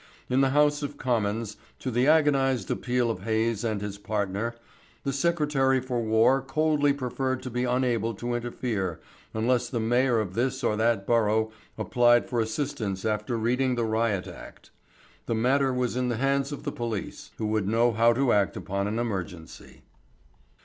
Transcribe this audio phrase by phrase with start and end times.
[0.31, 4.55] In the House of Commons, to the agonised appeal of Hayes and his partner,
[5.03, 8.99] the Secretary for War coldly preferred to be unable to interfere
[9.35, 14.25] unless the Mayor of this or that borough applied for assistance after reading the Riot
[14.25, 14.71] Act.
[15.27, 18.57] The matter was in the hands of the police, who would know how to act
[18.57, 19.83] upon an emergency.